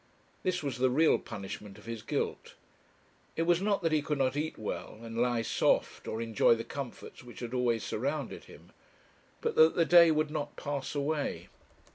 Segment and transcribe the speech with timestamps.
[0.41, 2.55] This was the real punishment of his guilt;
[3.35, 6.63] it was not that he could not eat well, and lie soft, or enjoy the
[6.63, 8.71] comforts which had always surrounded him;
[9.41, 11.49] but that the day would not pass away.